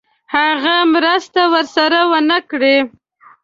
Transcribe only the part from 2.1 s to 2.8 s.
ونه کړې.